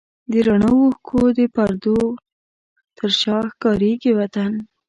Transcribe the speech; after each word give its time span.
د 0.31 0.33
رڼو 0.47 0.73
اوښکو 0.81 1.21
د 1.37 1.39
پردو 1.55 1.99
تر 2.97 3.09
شا 3.21 3.37
ښکارېږي 3.51 4.11
وطن 4.19 4.51